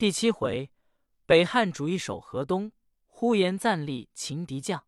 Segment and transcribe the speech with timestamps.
[0.00, 0.70] 第七回，
[1.26, 2.72] 北汉主一守河东，
[3.04, 4.86] 呼延赞立擒敌将。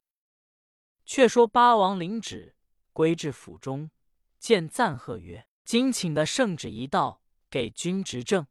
[1.05, 2.57] 却说八王领旨
[2.95, 3.91] 归至府中，
[4.39, 7.21] 见赞贺曰：“今请的圣旨一道，
[7.51, 8.47] 给君执政，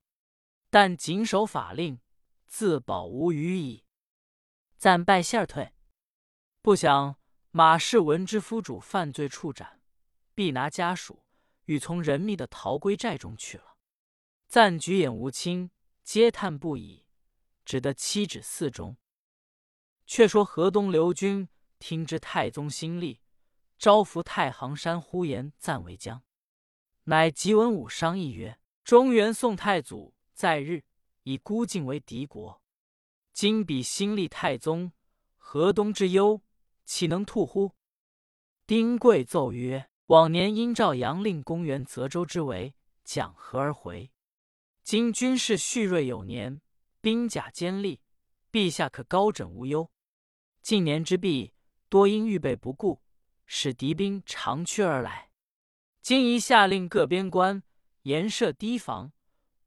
[0.69, 1.99] 但谨守法令，
[2.45, 3.83] 自保无虞矣。”
[4.77, 5.73] 赞拜谢而退。
[6.61, 7.15] 不想
[7.49, 9.81] 马氏闻知夫主犯罪处斩，
[10.35, 11.23] 必拿家属
[11.65, 13.77] 与从人密的逃归寨中去了。
[14.47, 15.71] 赞举眼无亲。
[16.03, 17.05] 嗟叹不已，
[17.63, 18.97] 只得七指寺中。
[20.05, 21.47] 却说河东刘军
[21.79, 23.21] 听知太宗新立，
[23.77, 26.23] 招服太行山呼延赞为将，
[27.05, 30.83] 乃即文武商议曰：“中原宋太祖在日，
[31.23, 32.61] 以孤晋为敌国。
[33.31, 34.91] 今彼新立太宗，
[35.37, 36.41] 河东之忧，
[36.83, 37.73] 岂能吐乎？”
[38.67, 44.11] 丁贵奏曰：“往年因赵阳令公元泽州之围，讲和而回。”
[44.83, 46.59] 今军事蓄锐有年，
[47.01, 48.01] 兵甲坚利，
[48.51, 49.91] 陛下可高枕无忧。
[50.61, 51.53] 近年之弊，
[51.87, 53.01] 多因预备不顾，
[53.45, 55.31] 使敌兵长驱而来。
[56.01, 57.63] 今宜下令各边关
[58.01, 59.13] 严设堤防，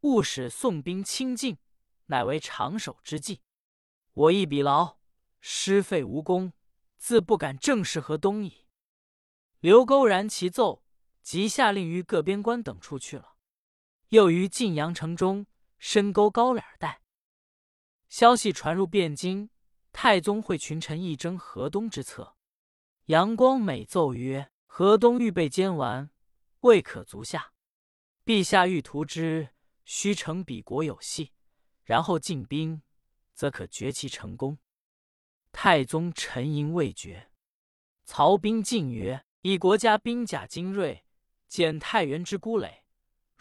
[0.00, 1.58] 勿使宋兵侵进，
[2.06, 3.40] 乃为长守之计。
[4.12, 4.98] 我亦比劳，
[5.40, 6.52] 失费无功，
[6.98, 8.66] 自不敢正视河东矣。
[9.60, 10.82] 刘勾然其奏，
[11.22, 13.33] 即下令于各边关等处去了。
[14.14, 15.44] 又于晋阳城中
[15.76, 17.02] 深沟高垒而待。
[18.08, 19.50] 消息传入汴京，
[19.90, 22.36] 太宗会群臣议争河东之策。
[23.06, 26.12] 杨光美奏曰：“河东预备坚完，
[26.60, 27.54] 未可足下。
[28.24, 29.48] 陛下欲图之，
[29.84, 31.32] 须成彼国有隙，
[31.82, 32.82] 然后进兵，
[33.34, 34.56] 则可决其成功。”
[35.50, 37.32] 太宗沉吟未决。
[38.04, 41.04] 曹兵进曰：“以国家兵甲精锐，
[41.48, 42.82] 减太原之孤垒。”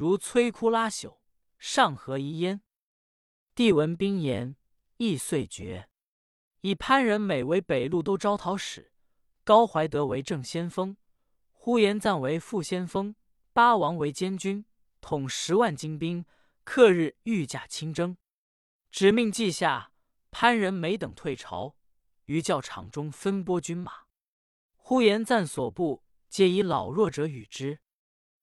[0.04, 1.20] 如摧枯拉朽，
[1.58, 2.62] 上何遗焉？
[3.56, 4.58] 帝闻兵言，
[4.98, 5.88] 亦遂决。
[6.60, 8.92] 以潘仁美为北路都招讨使，
[9.46, 10.98] 高怀德为正先锋，
[11.54, 13.16] 呼延赞为副先锋，
[13.54, 14.66] 八王为监军，
[15.00, 16.26] 统十万精兵，
[16.66, 18.18] 克日御驾亲征。
[18.92, 19.94] 指命记下，
[20.32, 21.78] 潘仁美等退朝，
[22.26, 23.94] 于教场中分拨军马。
[24.76, 27.80] 呼延赞所部皆以老弱者与之。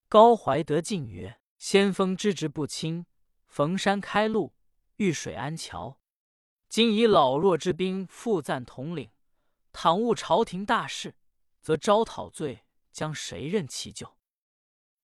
[0.09, 1.40] 高怀德进曰。
[1.61, 3.05] 先锋之职不轻，
[3.47, 4.55] 逢山开路，
[4.97, 6.01] 遇水安桥。
[6.71, 9.11] 今以老弱之兵负赞统领，
[9.71, 11.17] 倘误朝廷大事，
[11.61, 14.17] 则招讨罪将谁任其咎？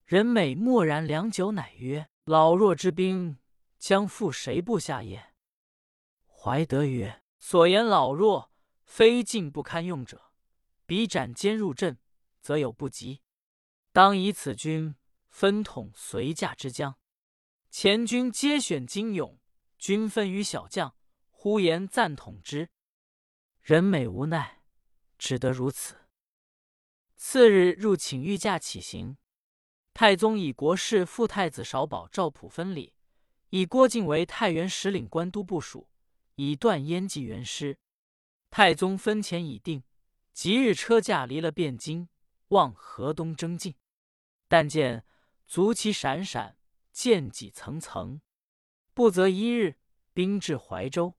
[0.03, 3.37] 人美默然良久，乃曰：“老弱之兵
[3.77, 5.35] 将负谁部下也？”
[6.25, 8.51] 怀德曰：“所言老弱，
[8.83, 10.31] 非进不堪用者，
[10.87, 11.99] 彼斩坚入阵，
[12.41, 13.21] 则有不及。
[13.91, 14.95] 当以此军。”
[15.39, 16.97] 分统随驾之将，
[17.69, 19.39] 前军皆选精勇，
[19.77, 20.95] 均分于小将。
[21.29, 22.71] 呼延赞统之，
[23.61, 24.63] 人美无奈，
[25.19, 26.07] 只得如此。
[27.15, 29.17] 次日入请御驾起行，
[29.93, 32.95] 太宗以国事副太子少保赵普分礼，
[33.51, 35.87] 以郭靖为太原使领官都部署，
[36.33, 37.77] 以断燕蓟元师。
[38.49, 39.83] 太宗分遣已定，
[40.33, 42.09] 即日车驾离了汴京，
[42.47, 43.75] 望河东征进，
[44.47, 45.05] 但见。
[45.47, 46.57] 足旗闪闪，
[46.91, 48.19] 剑戟层层。
[48.93, 49.79] 不则一日，
[50.13, 51.17] 兵至怀州。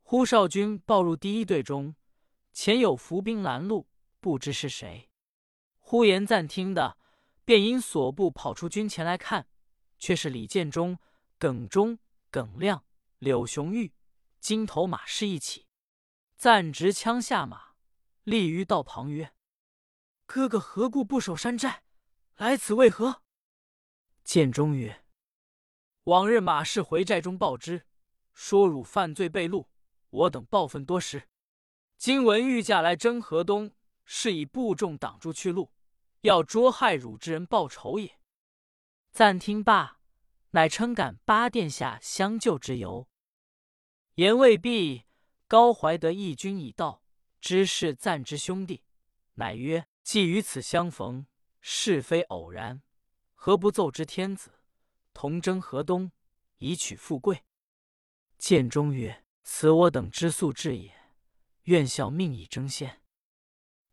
[0.00, 1.94] 呼少军报入第一队中，
[2.54, 3.86] 前有伏兵拦路，
[4.18, 5.10] 不知是谁。
[5.78, 6.96] 呼延赞听的，
[7.44, 9.46] 便引所部跑出军前来看，
[9.98, 10.98] 却是李建忠、
[11.38, 11.98] 耿忠、
[12.30, 12.84] 耿亮、
[13.18, 13.92] 柳雄玉、
[14.40, 15.66] 金头马氏一起。
[16.36, 17.74] 赞执枪下马，
[18.24, 19.34] 立于道旁曰
[20.24, 21.82] ：“哥哥何故不守山寨？
[22.36, 23.22] 来此为何？”
[24.30, 25.02] 见中曰
[26.06, 27.84] ：“往日马氏回寨中报之，
[28.32, 29.66] 说汝犯罪被戮，
[30.10, 31.28] 我等报愤多时。
[31.98, 33.72] 今闻御驾来征河东，
[34.04, 35.72] 是以部众挡住去路，
[36.20, 38.20] 要捉害汝之人报仇也。”
[39.10, 39.98] 暂听罢，
[40.50, 43.08] 乃称感八殿下相救之由。
[44.14, 45.06] 言未毕，
[45.48, 47.02] 高怀德义军已到，
[47.40, 48.84] 知是赞之兄弟，
[49.34, 51.26] 乃曰：“既与此相逢，
[51.60, 52.80] 是非偶然。”
[53.42, 54.52] 何不奏之天子，
[55.14, 56.12] 同征河东，
[56.58, 57.42] 以取富贵？
[58.36, 60.94] 建中曰：“此我等之素志也，
[61.62, 63.00] 愿效命以争先。”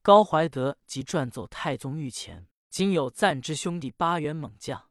[0.03, 4.89] 高怀德即传奏太宗御前：“今有赞之兄弟八员猛将，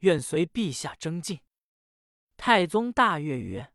[0.00, 1.38] 愿随陛下征进。”
[2.36, 3.72] 太宗大悦曰：“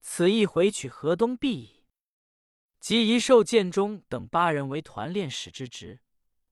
[0.00, 1.84] 此一回取河东必矣。”
[2.80, 6.00] 即一授建中等八人为团练使之职，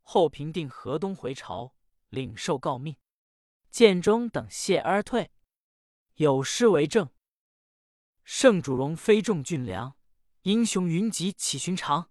[0.03, 1.75] 后平定河东回朝。
[2.09, 2.97] 领受诰命，
[3.71, 5.31] 建中等谢而退。
[6.15, 7.11] 有诗为证：
[8.25, 9.97] 圣主荣非众俊良，
[10.43, 12.11] 英雄云集岂寻常？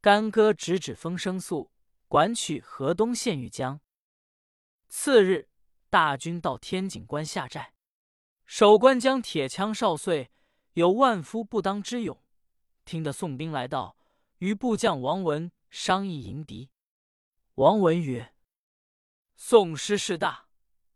[0.00, 1.70] 干戈直指风声速，
[2.08, 3.80] 管取河东县玉江。
[4.88, 5.48] 次日，
[5.88, 7.74] 大军到天井关下寨，
[8.44, 10.30] 守关将铁枪少岁
[10.72, 12.22] 有万夫不当之勇。
[12.84, 13.96] 听得宋兵来到，
[14.38, 16.70] 与部将王文商议迎敌。
[17.54, 18.34] 王文曰
[19.42, 20.50] ：“宋师势大，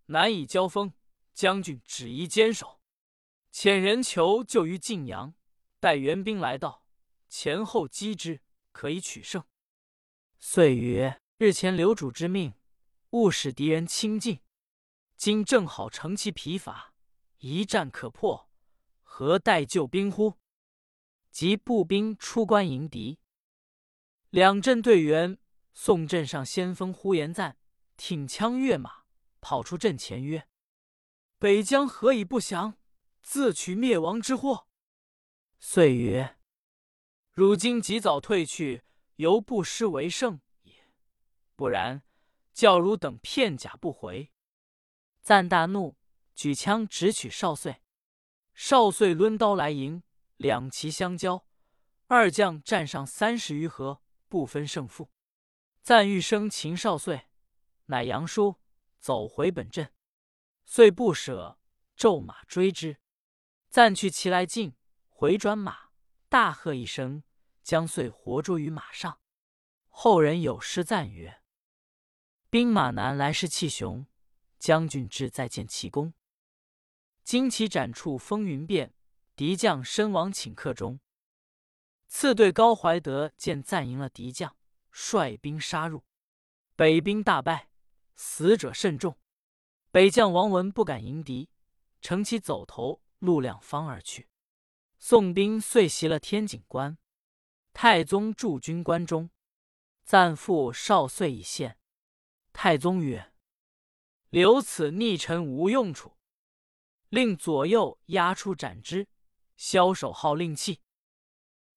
[0.05, 0.93] 难以交锋，
[1.33, 2.83] 将军只宜坚守。
[3.51, 5.35] 遣人求救于晋阳，
[5.81, 6.87] 待援兵来到，
[7.31, 9.43] 前后击之，可以取胜。”
[10.39, 12.53] 遂曰：“日前留主之命。”
[13.13, 14.41] 勿使敌人亲近，
[15.17, 16.93] 今正好乘其疲乏，
[17.39, 18.51] 一战可破，
[19.03, 20.39] 何待救兵乎？
[21.31, 23.19] 即步兵出关迎敌，
[24.29, 25.39] 两阵队员，
[25.73, 27.57] 宋镇上先锋呼延赞
[27.97, 29.05] 挺枪跃马，
[29.41, 30.49] 跑出阵前曰
[31.39, 32.79] ：“北疆何以不降？
[33.23, 34.69] 自取灭亡之祸。”
[35.59, 36.37] 遂曰
[37.33, 38.85] ：“如今及早退去，
[39.17, 40.75] 犹不失为胜也。
[41.55, 42.03] 不然。”
[42.55, 44.31] 教汝等片甲不回，
[45.21, 45.97] 赞大怒，
[46.37, 47.83] 举枪直取少岁。
[48.55, 50.05] 少岁抡刀来迎，
[50.37, 51.45] 两骑相交，
[52.07, 55.11] 二将战上三十余合，不分胜负。
[55.83, 57.27] 赞欲生擒少岁，
[57.87, 58.57] 乃扬书
[58.99, 59.93] 走回本阵，
[60.65, 61.59] 遂不舍，
[61.97, 62.99] 骤马追之。
[63.69, 64.75] 暂去其来近，
[65.09, 65.91] 回转马，
[66.29, 67.23] 大喝一声，
[67.63, 69.21] 将遂活捉于马上。
[69.89, 71.43] 后人有诗赞曰。
[72.49, 74.07] 兵马南来势气雄，
[74.59, 76.15] 将军志在见奇功。
[77.25, 78.95] 旌旗展处风云变，
[79.35, 81.01] 敌将身亡顷刻中。
[82.07, 84.57] 次队高怀德见赞赢了敌将，
[84.93, 86.05] 率兵杀入，
[86.77, 87.69] 北兵大败，
[88.15, 89.19] 死者甚众。
[89.91, 91.49] 北将王文不敢迎敌，
[92.01, 94.29] 乘其走投，路两方而去。
[94.99, 96.99] 宋兵遂袭了天井关，
[97.73, 99.31] 太宗驻军关中，
[100.03, 101.79] 赞父少岁已现。
[102.53, 103.33] 太宗曰
[104.31, 106.17] ：“留此逆臣无用处，
[107.09, 109.09] 令左右押出斩之，
[109.57, 110.81] 枭首号令器。”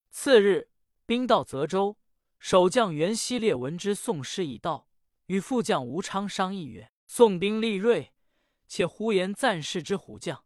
[0.09, 0.71] 次日，
[1.05, 1.97] 兵到泽州，
[2.39, 4.86] 守将袁熙烈闻之，宋师已到，
[5.27, 8.13] 与副将吴昌商议曰：“宋兵力锐，
[8.67, 10.43] 且呼延赞世之虎将，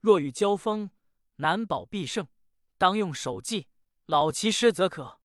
[0.00, 0.90] 若与交锋，
[1.36, 2.26] 难保必胜。
[2.78, 3.68] 当用守计，
[4.06, 5.20] 老其师则可。”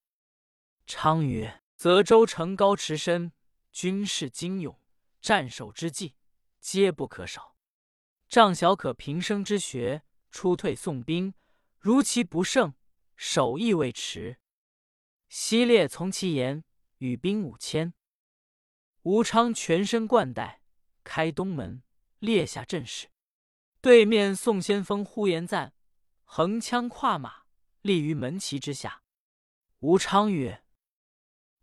[0.85, 3.31] 昌曰：“泽州城高池深。”
[3.71, 4.79] 军事精勇，
[5.19, 6.15] 战守之计
[6.61, 7.57] 皆不可少。
[8.29, 11.33] 仗小可平生之学，出退宋兵，
[11.77, 12.73] 如其不胜，
[13.17, 14.39] 守亦未迟。
[15.27, 16.63] 西烈从其言，
[16.99, 17.93] 与兵五千。
[19.05, 20.63] 吴昌全身冠带，
[21.03, 21.83] 开东门，
[22.17, 23.11] 列下阵势。
[23.79, 25.75] 对面宋先锋呼延赞，
[26.23, 27.43] 横枪跨马，
[27.81, 29.03] 立于门旗之下。
[29.77, 30.65] 吴昌曰：“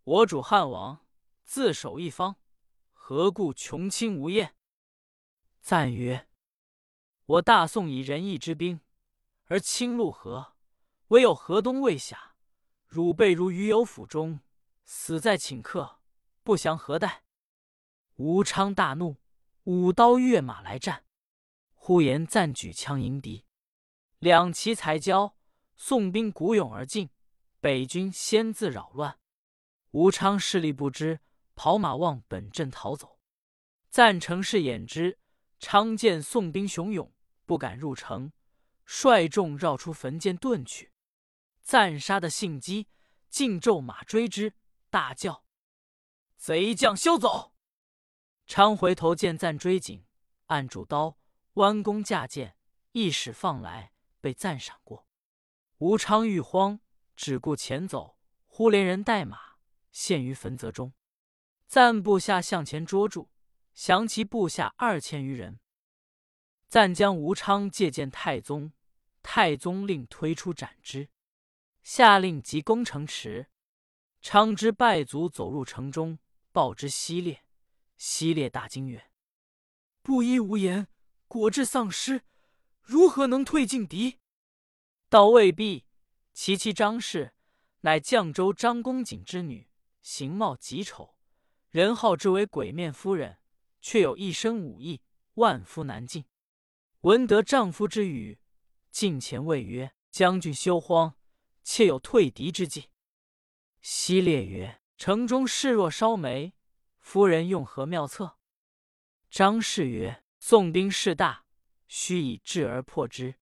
[0.05, 1.05] 我主汉王。”
[1.43, 2.37] 自守一方，
[2.93, 4.55] 何故穷亲无厌？
[5.61, 6.29] 赞曰
[7.27, 8.81] ：“我大宋以仁义之兵，
[9.47, 10.55] 而侵陆河，
[11.09, 12.37] 唯有河东未下。
[12.87, 14.39] 汝辈如鱼有府中，
[14.85, 15.99] 死在顷刻，
[16.45, 17.25] 不降何待？”
[18.25, 19.17] 吴昌大怒，
[19.65, 21.05] 舞刀跃马来战。
[21.75, 23.45] 呼延赞举枪迎敌，
[24.21, 25.37] 两骑才交，
[25.75, 27.11] 宋兵鼓勇而进，
[27.59, 29.19] 北军先自扰乱。
[29.91, 31.19] 吴昌势力不知。
[31.55, 33.19] 跑马望本阵逃走，
[33.91, 35.19] 赞成是掩之。
[35.59, 37.13] 昌见宋兵雄勇，
[37.45, 38.33] 不敢入城，
[38.87, 40.93] 率众绕出坟涧遁去。
[41.61, 42.87] 赞杀的性激，
[43.29, 44.55] 尽骤马追之，
[44.89, 45.45] 大叫
[46.39, 47.52] ：“贼将休走！”
[48.55, 50.05] 昌回头见赞追紧，
[50.49, 51.17] 按住刀，
[51.55, 52.55] 弯弓架箭，
[52.91, 55.09] 一使放来，被赞闪过。
[55.79, 56.79] 吴昌欲慌，
[57.17, 59.57] 只顾前走，忽连人带马
[59.91, 60.93] 陷于坟泽中。
[61.67, 63.31] 赞部下向前捉住，
[63.73, 65.59] 降其部下二千余人。
[66.69, 68.75] 赞将吴昌借见太宗，
[69.23, 71.09] 太宗令推出斩之，
[71.83, 73.49] 下令急攻城池。
[74.21, 76.19] 昌之败卒，走入城中，
[76.53, 77.42] 报之西烈。
[78.05, 79.13] 西烈大惊曰
[80.03, 80.89] ：“布衣无言，
[81.29, 82.23] 果至丧失，
[82.81, 84.19] 如何能退进敌？”
[85.09, 85.87] 道未必，
[86.33, 87.33] 其妻张氏
[87.83, 89.69] 乃绛州张公瑾之女，
[90.03, 91.15] 形貌极丑。
[91.71, 93.39] 人号之为鬼面夫人，
[93.81, 95.01] 却有一身武艺，
[95.35, 96.25] 万夫难进。
[97.03, 98.41] 闻得丈夫之语，
[98.91, 101.15] 近前谓曰：“将军休慌，
[101.63, 102.91] 妾有退敌之计。”
[103.81, 106.53] 西烈曰：“城中势若烧煤，
[107.03, 108.39] 夫人用何妙策？”
[109.29, 111.45] 张氏曰：“宋兵势大，
[111.87, 113.35] 须以智而破之。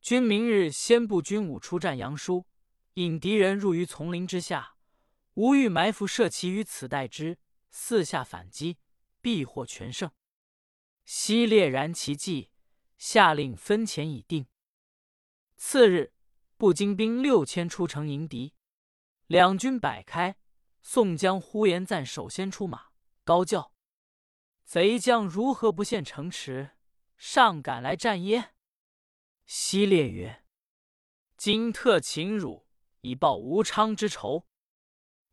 [0.00, 2.46] 君明日先布军伍出战杨叔，
[2.94, 4.76] 引敌人入于丛林之下，
[5.34, 7.38] 吾欲埋伏射骑于此待之，
[7.70, 8.78] 四下反击，
[9.20, 10.10] 必获全胜。”
[11.04, 12.50] 西烈然其计，
[12.96, 14.46] 下令分遣已定。
[15.56, 16.12] 次日，
[16.56, 18.54] 步精兵六千出城迎敌，
[19.26, 20.36] 两军摆开。
[20.86, 22.90] 宋江、呼延赞首先出马，
[23.24, 23.72] 高叫
[24.64, 26.72] ：“贼将如何不陷城池，
[27.16, 28.52] 上赶来战耶？”
[29.46, 30.44] 西烈曰
[31.38, 32.68] ：“今特擒汝
[33.00, 34.46] 以报吴昌之仇。”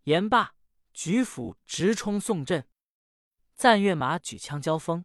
[0.04, 0.56] 言罢，
[0.94, 2.70] 举斧直冲宋阵。
[3.54, 5.04] 赞跃马举枪交锋。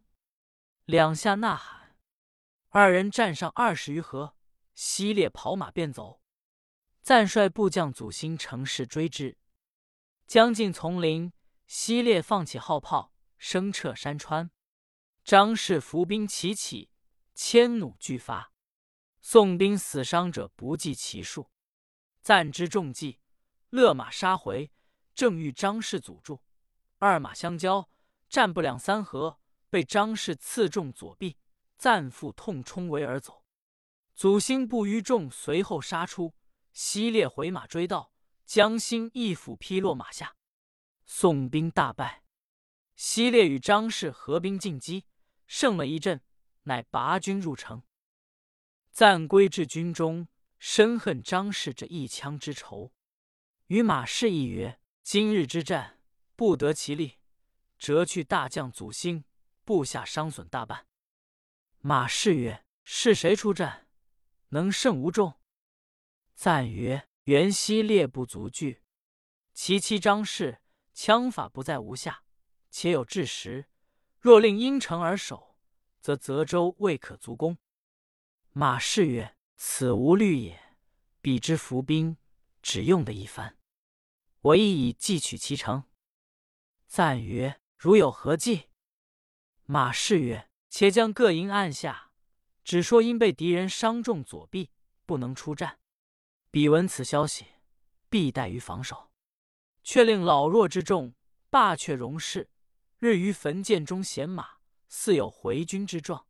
[0.85, 1.97] 两下呐喊，
[2.69, 4.37] 二人战上二十余合，
[4.73, 6.21] 西烈跑马便走。
[7.01, 9.37] 赞率部将祖兴乘势追之，
[10.27, 11.31] 将近丛林，
[11.67, 14.51] 西烈放起号炮，声彻山川。
[15.23, 16.91] 张氏伏兵齐起，
[17.33, 18.51] 千弩俱发，
[19.21, 21.49] 宋兵死伤者不计其数。
[22.21, 23.21] 赞之中计，
[23.69, 24.69] 勒马杀回，
[25.15, 26.41] 正遇张氏阻住，
[26.97, 27.89] 二马相交，
[28.27, 29.39] 战不两三合。
[29.69, 31.37] 被张氏刺中左臂，
[31.77, 33.43] 赞复痛冲围而走。
[34.15, 36.33] 祖兴不于众，随后杀出。
[36.71, 38.13] 西烈回马追到，
[38.47, 40.37] 江心一斧劈落马下。
[41.05, 42.23] 宋兵大败。
[42.95, 45.05] 西烈与张氏合兵进击，
[45.45, 46.23] 胜了一阵，
[46.63, 47.83] 乃拔军入城。
[48.89, 52.93] 暂归至军中，深恨张氏这一枪之仇，
[53.65, 56.01] 与马氏议曰：“今日之战，
[56.37, 57.17] 不得其利，
[57.77, 59.25] 折去大将祖兴。”
[59.65, 60.87] 部下伤损大半。
[61.79, 63.89] 马氏曰：“是谁出战？
[64.49, 65.41] 能胜无众？”
[66.33, 68.83] 赞曰：“袁熙烈不足惧。
[69.53, 70.61] 其妻张氏
[70.93, 72.23] 枪法不在无下，
[72.69, 73.65] 且有智识。
[74.21, 75.57] 若令因城而守，
[75.99, 77.57] 则泽州未可足攻。”
[78.53, 80.77] 马氏曰：“此无虑也。
[81.19, 82.15] 彼之伏兵，
[82.61, 83.57] 只用得一番。
[84.39, 85.83] 我亦已计取其城。”
[86.87, 88.69] 赞曰：“如有何计？”
[89.67, 92.13] 马氏曰：“且将各营按下，
[92.63, 94.71] 只说因被敌人伤中左臂，
[95.05, 95.79] 不能出战。
[96.57, 97.45] 彼闻此消息，
[98.09, 99.11] 必待于防守。
[99.83, 101.13] 却令老弱之众
[101.51, 102.49] 罢却戎士，
[102.97, 106.25] 日于坟涧中衔马，似有回军之状。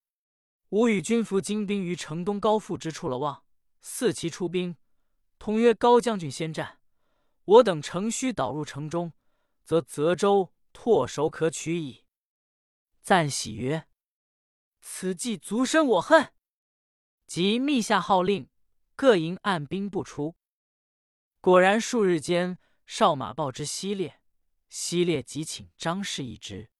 [0.72, 3.46] 吾与军服精兵于城东高阜之处了望，
[3.82, 4.76] 四骑出兵，
[5.40, 6.82] 同曰高将军先战。
[7.46, 9.14] 我等乘虚导入城中，
[9.64, 12.04] 则泽州唾手可取矣。”
[13.02, 13.88] 赞喜曰
[14.82, 16.34] ：“此计足深我恨。”
[17.26, 18.50] 即密下号令，
[18.98, 20.36] 各营按兵不出。
[21.39, 24.20] 果然数日间，哨马报之西列。
[24.70, 26.72] 西列即请张氏一之。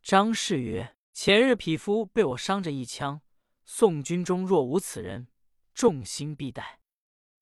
[0.00, 3.20] 张氏曰：“前日匹夫被我伤着一枪，
[3.64, 5.26] 宋军中若无此人，
[5.74, 6.76] 众心必殆。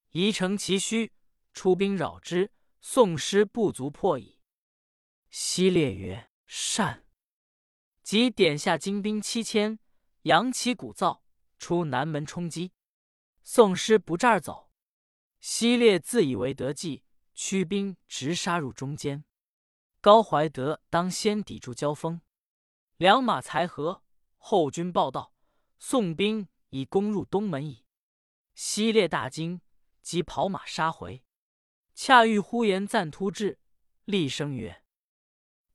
[0.09, 1.13] 宜乘其虚，
[1.53, 4.39] 出兵扰之，宋师不足破矣。”
[5.29, 7.05] 西列曰：“善。”
[8.01, 9.77] 即点下精兵七千，
[10.23, 11.21] 扬旗鼓噪，
[11.59, 12.71] 出南门冲击。
[13.49, 14.69] 宋师不这儿走，
[15.39, 19.23] 西烈自以为得计，驱兵直杀入中间。
[20.01, 22.19] 高怀德当先抵住交锋，
[22.97, 24.03] 两马才合，
[24.35, 25.33] 后军报道：
[25.79, 27.85] 宋兵已攻入东门矣。
[28.53, 29.61] 西烈大惊，
[30.01, 31.23] 即跑马杀回。
[31.95, 33.61] 恰遇呼延赞突至，
[34.03, 34.83] 厉声曰：“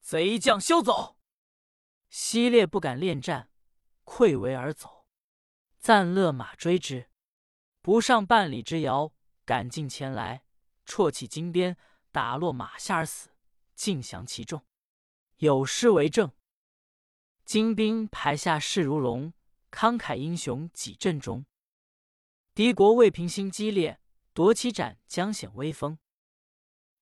[0.02, 1.16] 贼将休走！”
[2.10, 3.50] 西烈不敢恋战，
[4.04, 5.06] 溃围而走。
[5.78, 7.08] 赞勒马追之，
[7.82, 9.12] 不上半里之遥，
[9.44, 10.44] 赶近前来，
[10.86, 11.76] 绰起金鞭，
[12.12, 13.30] 打落马下而死，
[13.74, 14.64] 尽降其众。
[15.38, 16.30] 有诗为证
[17.44, 19.34] ：“金兵排下势如龙，
[19.72, 21.44] 慷慨英雄几阵中。
[22.54, 24.00] 敌国未平心激烈，
[24.32, 25.98] 夺其斩将显威风。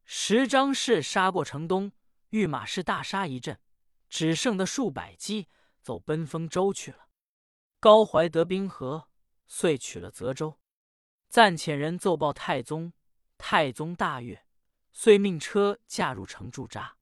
[0.06, 1.92] 十张氏杀过城东，
[2.30, 3.60] 御马氏大杀一阵。”
[4.08, 5.46] 只剩的数百骑
[5.80, 7.08] 走奔丰州去了。
[7.78, 9.08] 高怀德兵合，
[9.46, 10.59] 遂取了泽州。
[11.30, 12.92] 暂遣人奏报太宗，
[13.38, 14.44] 太宗大悦，
[14.92, 16.96] 遂命车驾入城驻扎。